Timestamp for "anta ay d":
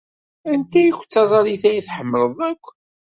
0.51-1.07